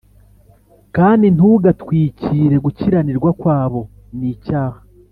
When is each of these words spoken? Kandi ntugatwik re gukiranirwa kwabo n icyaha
Kandi 0.95 1.25
ntugatwik 1.35 2.19
re 2.51 2.57
gukiranirwa 2.65 3.29
kwabo 3.39 3.81
n 4.19 4.21
icyaha 4.33 4.79